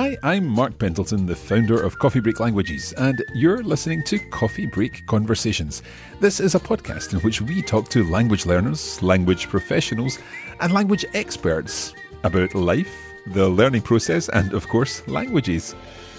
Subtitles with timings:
[0.00, 4.64] Hi, I'm Mark Pentleton, the founder of Coffee Break Languages, and you're listening to Coffee
[4.64, 5.82] Break Conversations.
[6.20, 10.18] This is a podcast in which we talk to language learners, language professionals,
[10.60, 11.92] and language experts
[12.24, 12.90] about life,
[13.26, 15.74] the learning process, and of course, languages.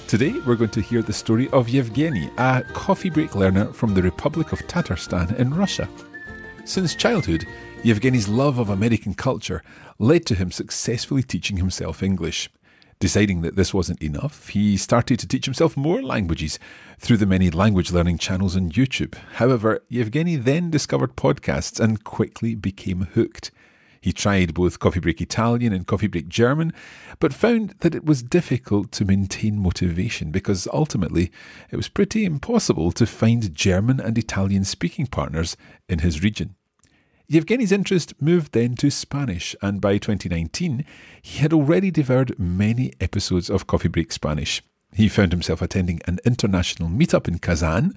[0.06, 4.04] Today, we're going to hear the story of Yevgeny, a coffee break learner from the
[4.04, 5.90] Republic of Tatarstan in Russia.
[6.66, 7.48] Since childhood,
[7.82, 9.64] Yevgeny's love of American culture
[9.98, 12.48] led to him successfully teaching himself English.
[13.02, 16.60] Deciding that this wasn't enough, he started to teach himself more languages
[17.00, 19.16] through the many language learning channels on YouTube.
[19.34, 23.50] However, Yevgeny then discovered podcasts and quickly became hooked.
[24.02, 26.74] He tried both Coffee Break Italian and Coffee Break German,
[27.20, 31.32] but found that it was difficult to maintain motivation because ultimately
[31.72, 35.58] it was pretty impossible to find German and Italian speaking partners
[35.90, 36.54] in his region.
[37.32, 40.84] Yevgeny's interest moved then to Spanish, and by 2019,
[41.22, 44.62] he had already devoured many episodes of Coffee Break Spanish.
[44.94, 47.94] He found himself attending an international meetup in Kazan,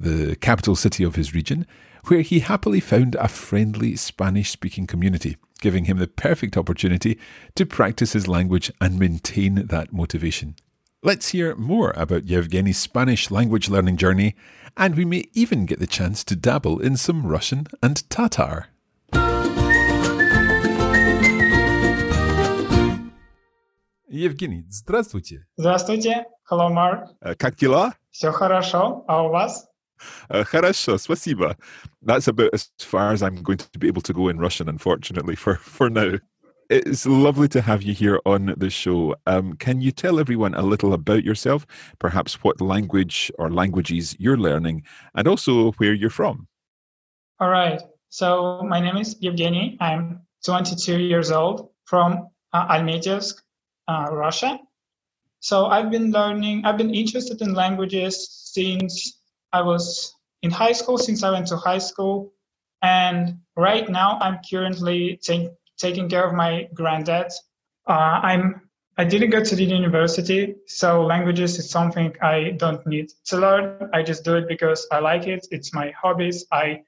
[0.00, 1.66] the capital city of his region,
[2.06, 7.18] where he happily found a friendly Spanish speaking community, giving him the perfect opportunity
[7.56, 10.54] to practice his language and maintain that motivation.
[11.02, 14.34] Let's hear more about Yevgeny's Spanish language learning journey,
[14.78, 18.68] and we may even get the chance to dabble in some Russian and Tatar.
[24.08, 25.46] Евгений, здравствуйте.
[25.56, 26.26] Здравствуйте.
[26.50, 27.08] Hello, Mark.
[27.20, 27.94] Э, как дела?
[28.10, 29.04] Все хорошо.
[29.06, 29.68] А у вас?
[30.30, 31.56] Э, хорошо, спасибо.
[32.02, 35.36] That's about as far as I'm going to be able to go in Russian, unfortunately,
[35.36, 36.18] for, for now.
[36.70, 39.14] It's lovely to have you here on the show.
[39.26, 41.66] Um, can you tell everyone a little about yourself,
[41.98, 46.46] perhaps what language or languages you're learning, and also where you're from?
[47.40, 47.80] All right.
[48.10, 49.78] So, my name is Yevgeny.
[49.80, 53.40] I'm 22 years old from uh, Almetyevsk,
[53.88, 54.60] uh, Russia.
[55.40, 59.18] So I've been learning, I've been interested in languages since
[59.52, 62.32] I was in high school, since I went to high school.
[62.82, 67.32] And right now I'm currently ta- taking care of my granddad.
[67.86, 68.68] Uh, I'm
[69.00, 73.90] I didn't go to the university, so languages is something I don't need to learn.
[73.94, 75.46] I just do it because I like it.
[75.52, 76.46] It's my hobbies.
[76.50, 76.82] I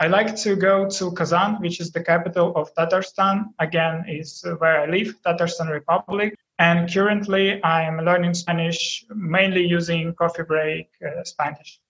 [0.00, 3.46] I like to go to Kazan, which is the capital of Tatarstan.
[3.58, 6.36] Again, is where I live, Tatarstan Republic.
[6.60, 11.80] And currently, I'm learning Spanish mainly using Coffee Break uh, Spanish.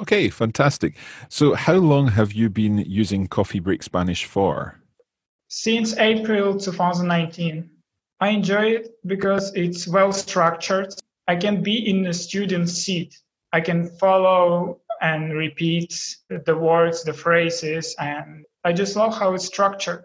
[0.00, 0.96] Okay, fantastic.
[1.28, 4.76] So, how long have you been using Coffee Break Spanish for?
[5.48, 7.68] Since April 2019.
[8.20, 10.94] I enjoy it because it's well structured.
[11.26, 13.18] I can be in a student seat.
[13.52, 19.46] I can follow and repeats the words, the phrases, and I just love how it's
[19.46, 20.04] structured.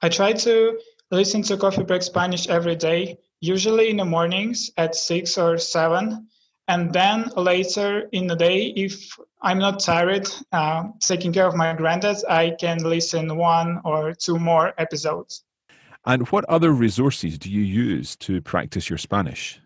[0.00, 0.78] I try to
[1.10, 6.28] listen to Coffee Break Spanish every day, usually in the mornings at six or seven.
[6.68, 11.74] And then later in the day, if I'm not tired, uh, taking care of my
[11.74, 15.44] granddad, I can listen one or two more episodes.
[16.04, 19.60] And what other resources do you use to practice your Spanish?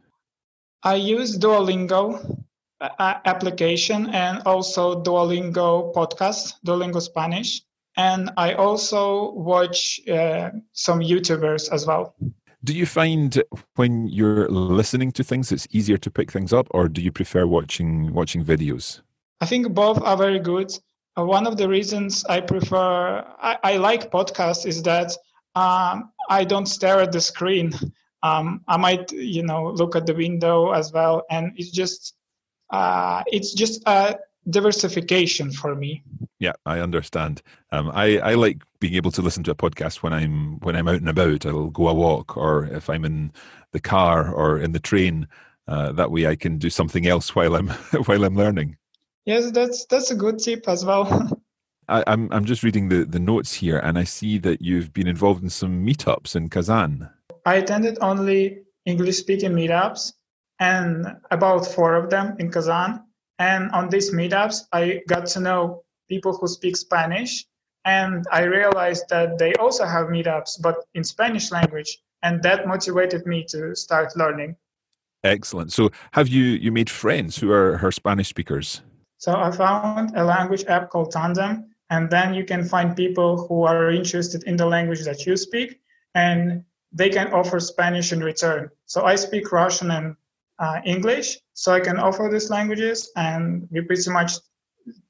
[0.82, 2.44] I use Duolingo
[2.80, 7.62] application and also Duolingo podcast, Duolingo Spanish.
[7.96, 12.14] And I also watch uh, some YouTubers as well.
[12.64, 13.42] Do you find
[13.76, 17.46] when you're listening to things, it's easier to pick things up, or do you prefer
[17.46, 19.00] watching watching videos?
[19.40, 20.72] I think both are very good.
[21.18, 25.16] Uh, one of the reasons I prefer, I, I like podcasts is that
[25.54, 27.72] um, I don't stare at the screen.
[28.22, 32.14] Um, I might, you know, look at the window as well, and it's just,
[32.70, 34.18] uh, it's just a
[34.48, 36.02] diversification for me.
[36.38, 37.42] Yeah, I understand.
[37.72, 40.88] Um, I I like being able to listen to a podcast when I'm when I'm
[40.88, 41.46] out and about.
[41.46, 43.32] I'll go a walk, or if I'm in
[43.72, 45.28] the car or in the train.
[45.68, 47.68] Uh, that way, I can do something else while I'm
[48.06, 48.76] while I'm learning.
[49.24, 51.42] Yes, that's that's a good tip as well.
[51.88, 55.08] I, I'm I'm just reading the the notes here, and I see that you've been
[55.08, 57.08] involved in some meetups in Kazan.
[57.44, 60.12] I attended only English speaking meetups
[60.58, 63.02] and about four of them in Kazan.
[63.38, 67.44] And on these meetups, I got to know people who speak Spanish.
[67.84, 71.98] And I realized that they also have meetups, but in Spanish language.
[72.22, 74.56] And that motivated me to start learning.
[75.22, 75.72] Excellent.
[75.72, 78.82] So, have you you made friends who are her Spanish speakers?
[79.18, 83.64] So I found a language app called Tandem, and then you can find people who
[83.64, 85.80] are interested in the language that you speak,
[86.14, 88.70] and they can offer Spanish in return.
[88.84, 90.16] So I speak Russian and
[90.58, 94.32] uh, English, so I can offer these languages, and we pretty much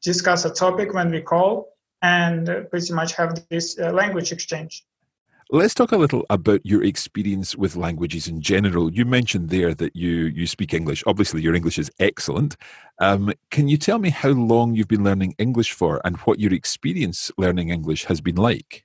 [0.02, 1.68] discuss a topic when we call,
[2.02, 4.84] and pretty much have this uh, language exchange.
[5.50, 8.92] Let's talk a little about your experience with languages in general.
[8.92, 11.04] You mentioned there that you you speak English.
[11.06, 12.56] Obviously, your English is excellent.
[13.00, 16.52] Um, can you tell me how long you've been learning English for, and what your
[16.52, 18.84] experience learning English has been like?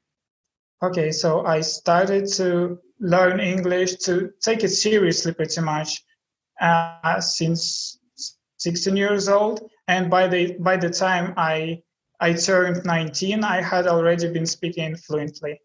[0.84, 6.04] Okay, so I started to learn English to take it seriously, pretty much,
[6.62, 8.00] uh, since
[8.58, 9.70] 16 years old.
[9.88, 11.82] And by the by the time I
[12.20, 15.60] I turned 19, I had already been speaking fluently.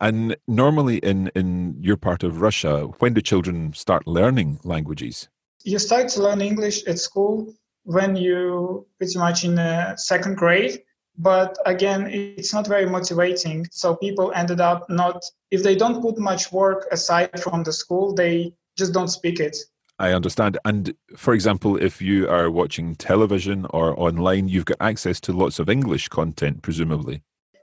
[0.00, 5.28] And normally in, in your part of Russia, when do children start learning languages?
[5.64, 10.82] You start to learn English at school when you pretty much in the second grade.
[11.16, 13.66] But again, it's not very motivating.
[13.70, 18.14] So people ended up not, if they don't put much work aside from the school,
[18.14, 19.56] they just don't speak it.
[20.02, 20.58] I understand.
[20.64, 25.60] And for example, if you are watching television or online, you've got access to lots
[25.60, 27.22] of English content, presumably.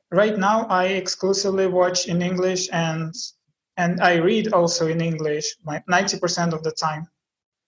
[0.09, 3.13] Right now, I exclusively watch in English and
[3.75, 5.57] and I read also in English,
[5.87, 7.07] ninety percent of the time.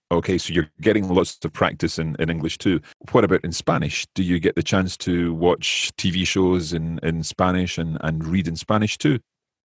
[0.09, 2.79] Okay, so you're getting lots of practice in, in English too.
[3.11, 4.07] What about in Spanish?
[4.15, 8.47] Do you get the chance to watch TV shows in, in Spanish and, and read
[8.47, 9.19] in Spanish too?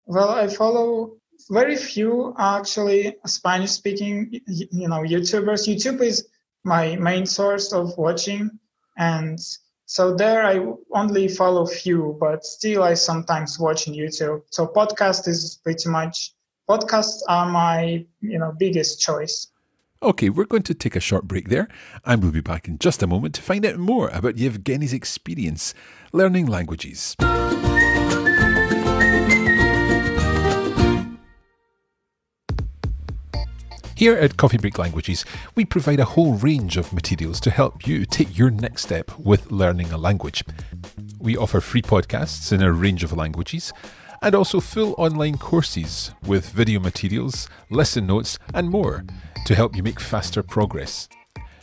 [0.04, 1.16] Well, I follow
[1.50, 5.66] very few actually Spanish speaking you know YouTubers.
[5.66, 6.28] YouTube is
[6.64, 8.50] my main source of watching
[8.96, 9.38] and
[9.86, 10.60] so there I
[10.92, 14.42] only follow few, but still I sometimes watch on YouTube.
[14.50, 16.34] So podcast is pretty much
[16.68, 19.46] podcasts are my you know biggest choice.
[20.02, 21.68] Okay, we're going to take a short break there,
[22.04, 25.72] and we'll be back in just a moment to find out more about Yevgeny's experience
[26.12, 27.16] learning languages.
[33.96, 38.04] Here at Coffee Break Languages, we provide a whole range of materials to help you
[38.04, 40.44] take your next step with learning a language.
[41.18, 43.72] We offer free podcasts in a range of languages
[44.20, 49.02] and also full online courses with video materials, lesson notes, and more
[49.46, 51.08] to help you make faster progress.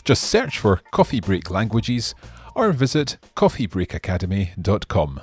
[0.03, 2.15] Just search for Coffee Break Languages
[2.55, 5.21] or visit coffeebreakacademy.com.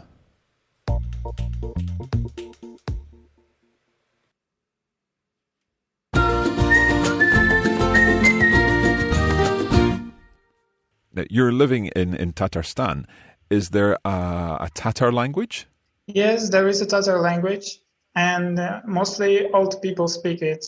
[11.31, 13.05] you're living in, in Tatarstan.
[13.50, 15.67] Is there a, a Tatar language?
[16.07, 17.81] Yes, there is a Tatar language,
[18.15, 20.65] and uh, mostly old people speak it.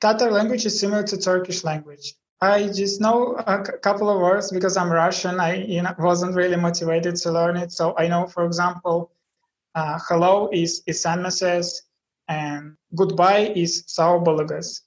[0.00, 2.14] Tatar language is similar to Turkish language.
[2.40, 5.40] I just know a couple of words because I'm Russian.
[5.40, 7.72] I you know, wasn't really motivated to learn it.
[7.72, 9.10] So I know, for example,
[9.74, 11.82] uh, hello is isanmeses
[12.28, 14.82] and goodbye is saubulagas.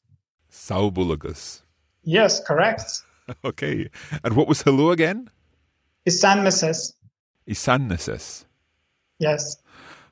[0.49, 1.61] Saubulagas.
[2.03, 3.03] Yes, correct.
[3.44, 3.90] okay.
[4.22, 5.30] And what was hello again?
[6.06, 6.94] Isanmeses.
[7.48, 8.44] Isanneses.
[9.18, 9.56] Yes.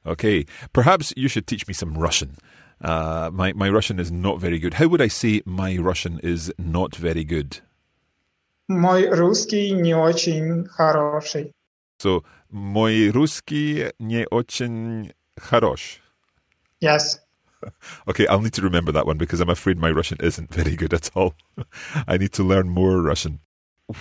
[0.07, 0.47] Okay.
[0.73, 2.37] Perhaps you should teach me some Russian.
[2.81, 4.75] Uh, my, my Russian is not very good.
[4.75, 7.61] How would I say my Russian is not very good?
[8.69, 11.53] Мой русский не очень хороший.
[11.99, 16.01] So, мой русский не очень хорош.
[16.81, 17.19] Yes.
[18.08, 20.94] Okay, I'll need to remember that one because I'm afraid my Russian isn't very good
[20.94, 21.36] at all.
[22.08, 23.40] I need to learn more Russian.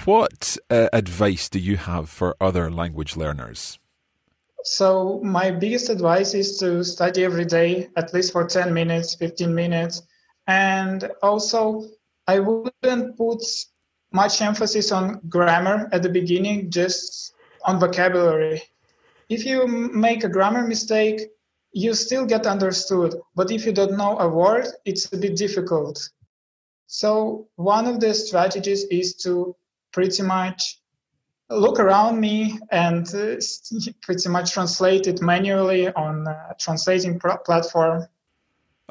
[0.05, 3.79] What uh, advice do you have for other language learners?
[4.65, 9.55] So my biggest advice is to study every day, at least for 10 minutes, 15
[9.55, 10.03] minutes.
[10.47, 11.85] And also,
[12.27, 13.43] I wouldn't put
[14.13, 17.35] much emphasis on grammar at the beginning, just
[17.65, 18.63] on vocabulary.
[19.29, 21.21] If you make a grammar mistake,
[21.73, 23.15] you still get understood.
[23.35, 26.09] But if you don't know a word, it's a bit difficult.
[26.87, 29.55] So one of the strategies is to
[29.93, 30.81] pretty much
[31.51, 33.37] look around me and uh,
[34.03, 38.07] pretty much translate it manually on a translating pr- platform.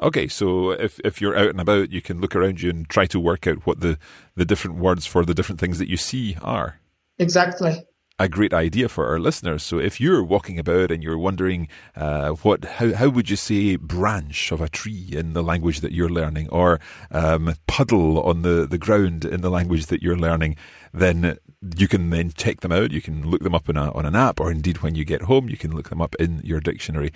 [0.00, 3.04] Okay, so if, if you're out and about, you can look around you and try
[3.06, 3.98] to work out what the,
[4.36, 6.78] the different words for the different things that you see are.
[7.18, 7.84] Exactly
[8.18, 9.62] a great idea for our listeners.
[9.62, 13.76] So if you're walking about and you're wondering uh, what, how, how would you say
[13.76, 16.80] branch of a tree in the language that you're learning, or
[17.12, 20.56] um, puddle on the, the ground in the language that you're learning,
[20.92, 21.38] then
[21.76, 22.90] you can then check them out.
[22.90, 25.22] You can look them up on, a, on an app, or indeed when you get
[25.22, 27.12] home, you can look them up in your dictionary.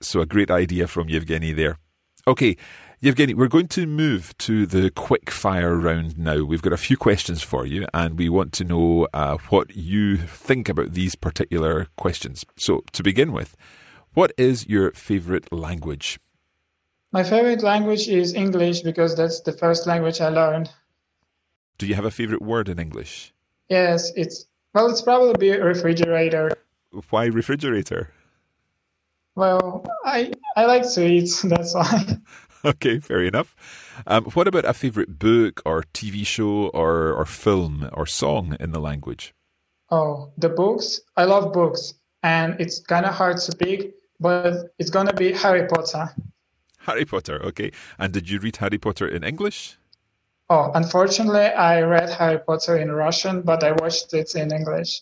[0.00, 1.78] So a great idea from Yevgeny there.
[2.26, 2.56] Okay,
[3.00, 6.44] Yevgeny, we're going to move to the quick fire round now.
[6.44, 10.18] We've got a few questions for you, and we want to know uh, what you
[10.18, 12.44] think about these particular questions.
[12.56, 13.56] So, to begin with,
[14.12, 16.20] what is your favorite language?
[17.10, 20.70] My favorite language is English because that's the first language I learned.
[21.78, 23.32] Do you have a favorite word in English?
[23.70, 26.50] Yes, it's well, it's probably a refrigerator.
[27.08, 28.12] Why refrigerator?
[29.40, 31.30] Well, I I like to eat.
[31.44, 32.04] That's why.
[32.62, 33.56] okay, fair enough.
[34.06, 38.72] Um, what about a favourite book or TV show or, or film or song in
[38.72, 39.32] the language?
[39.90, 41.00] Oh, the books.
[41.16, 45.32] I love books, and it's kind of hard to pick, but it's going to be
[45.32, 46.10] Harry Potter.
[46.80, 47.72] Harry Potter, okay.
[47.98, 49.78] And did you read Harry Potter in English?
[50.50, 55.00] Oh, unfortunately, I read Harry Potter in Russian, but I watched it in English.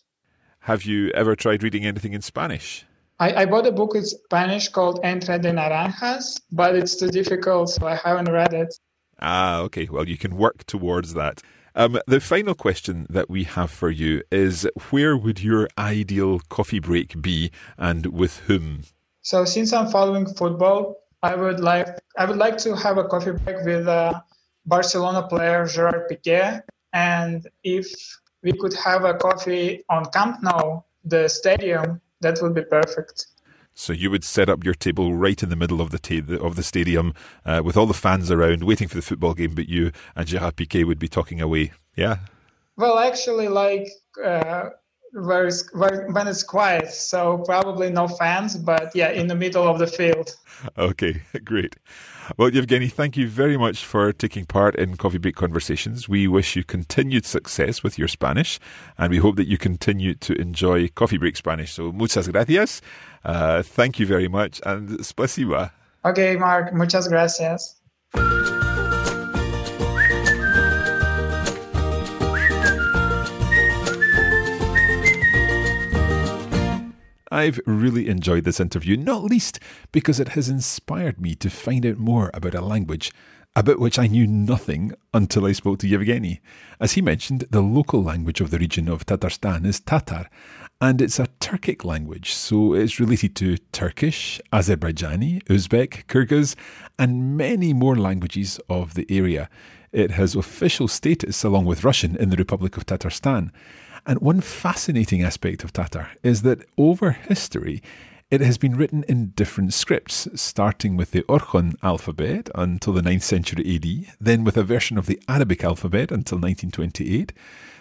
[0.61, 2.87] Have you ever tried reading anything in Spanish?
[3.21, 7.71] I, I bought a book in Spanish called Entre de Naranjas, but it's too difficult,
[7.71, 8.79] so I haven't read it.
[9.21, 9.89] Ah, okay.
[9.91, 11.43] Well, you can work towards that.
[11.75, 16.79] Um, the final question that we have for you is where would your ideal coffee
[16.79, 18.83] break be and with whom?
[19.23, 23.33] So since I'm following football, I would like I would like to have a coffee
[23.33, 24.21] break with uh,
[24.67, 27.87] Barcelona player Gerard Piqué and if
[28.43, 33.27] we could have a coffee on Camp Nou, the stadium, that would be perfect.
[33.75, 36.57] So you would set up your table right in the middle of the ta- of
[36.57, 37.15] the stadium,
[37.47, 39.55] uh, with all the fans around, waiting for the football game.
[39.55, 41.73] But you and Gerard Piqué would be talking away.
[41.95, 42.19] Yeah.
[42.77, 43.89] Well, actually, like
[44.25, 44.71] uh,
[45.13, 49.79] where where, when it's quiet, so probably no fans, but yeah, in the middle of
[49.79, 50.37] the field.
[50.77, 51.77] Okay, great.
[52.37, 56.09] Well, Yevgeny, thank you very much for taking part in Coffee Break Conversations.
[56.09, 58.61] We wish you continued success with your Spanish,
[58.99, 61.73] and we hope that you continue to enjoy Coffee Break Spanish.
[61.73, 62.83] So, muchas gracias.
[63.25, 65.71] Uh, thank you very much, and spasiba.
[66.05, 67.78] Okay, Mark, muchas gracias.
[77.39, 79.61] I've really enjoyed this interview, not least
[79.93, 83.13] because it has inspired me to find out more about a language
[83.55, 86.41] about which I knew nothing until I spoke to Yevgeny.
[86.81, 90.29] As he mentioned, the local language of the region of Tatarstan is Tatar,
[90.81, 96.57] and it's a Turkic language, so it's related to Turkish, Azerbaijani, Uzbek, Kyrgyz,
[96.99, 99.49] and many more languages of the area.
[99.93, 103.51] It has official status along with Russian in the Republic of Tatarstan.
[104.07, 107.83] And one fascinating aspect of Tatar is that over history,
[108.31, 113.23] it has been written in different scripts, starting with the Orkhon alphabet until the 9th
[113.23, 117.33] century AD, then with a version of the Arabic alphabet until 1928.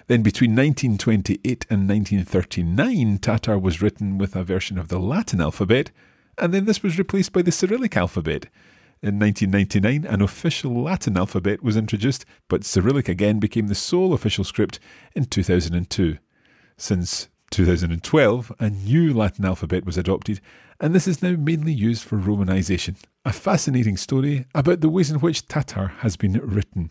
[0.08, 5.92] Then between 1928 and 1939, Tatar was written with a version of the Latin alphabet,
[6.38, 8.48] and then this was replaced by the Cyrillic alphabet.
[9.04, 14.44] In 1999, an official Latin alphabet was introduced, but Cyrillic again became the sole official
[14.44, 14.80] script
[15.16, 16.18] in 2002.
[16.78, 20.42] Since 2012, a new Latin alphabet was adopted,
[20.80, 22.96] and this is now mainly used for Romanization.
[23.24, 26.90] A fascinating story about the ways in which Tatar has been written.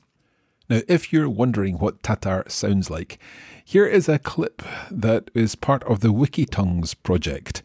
[0.69, 3.19] Now, if you're wondering what Tatar sounds like,
[3.65, 7.65] here is a clip that is part of the Wikitongues project.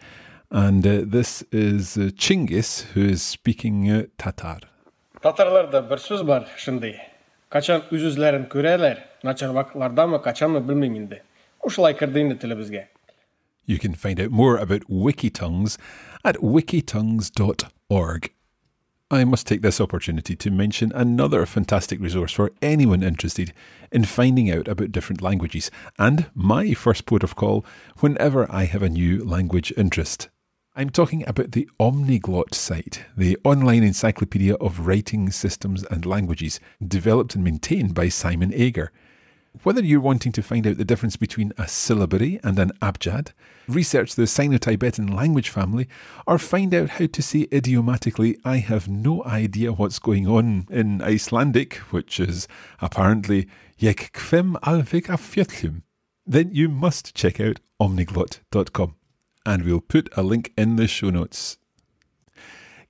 [0.52, 4.60] And uh, this is uh, Chingis who is speaking uh, Tatar.
[5.24, 7.00] Tatarlarda bir so'z bor shunday.
[7.50, 11.22] Qachon o'z-o'zlarini ko'ralar, nachar vaqtlardami, qachonmi bilmayman endi.
[11.64, 12.84] O'shalay kirdi endi tilimizga.
[13.66, 15.78] You can find out more about Wikitongues
[16.26, 18.32] at wikitongues.org.
[19.10, 23.54] I must take this opportunity to mention another fantastic resource for anyone interested
[23.92, 27.66] in finding out about different languages and my first port of call
[28.00, 30.28] whenever I have a new language interest.
[30.74, 37.36] I'm talking about the Omniglot site, the online encyclopedia of writing systems and languages developed
[37.36, 38.94] and maintained by Simon Ager.
[39.64, 43.34] Whether you're wanting to find out the difference between a syllabary and an abjad,
[43.68, 45.90] research the Sino Tibetan language family,
[46.26, 51.02] or find out how to say idiomatically, I have no idea what's going on in
[51.02, 52.48] Icelandic, which is
[52.80, 55.82] apparently Jek kvem af
[56.26, 58.96] then you must check out omniglot.com.
[59.46, 61.58] And we'll put a link in the show notes.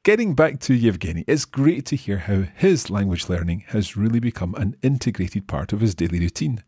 [0.03, 4.55] Getting back to Yevgeny, it's great to hear how his language learning has really become
[4.55, 6.63] an integrated part of his daily routine.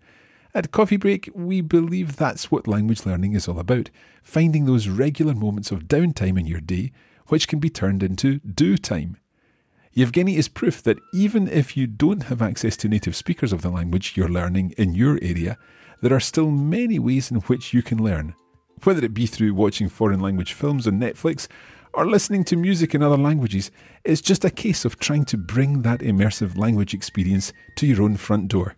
[0.53, 3.89] At Coffee Break, we believe that's what language learning is all about
[4.21, 6.91] finding those regular moments of downtime in your day,
[7.27, 9.17] which can be turned into do time.
[9.93, 13.71] Yevgeny is proof that even if you don't have access to native speakers of the
[13.71, 15.57] language you're learning in your area,
[16.01, 18.35] there are still many ways in which you can learn.
[18.83, 21.47] Whether it be through watching foreign language films on Netflix
[21.93, 23.71] or listening to music in other languages,
[24.03, 28.17] it's just a case of trying to bring that immersive language experience to your own
[28.17, 28.75] front door.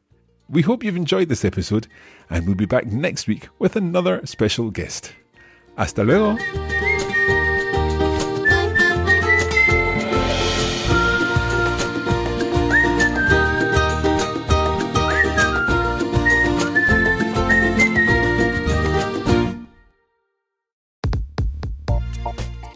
[0.47, 1.87] We hope you've enjoyed this episode,
[2.29, 5.13] and we'll be back next week with another special guest.
[5.75, 6.37] Hasta luego!